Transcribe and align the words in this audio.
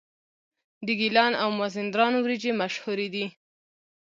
د 0.85 0.87
ګیلان 0.99 1.33
او 1.41 1.49
مازندران 1.59 2.13
وریجې 2.17 2.51
مشهورې 2.61 3.07
دي. 3.13 3.25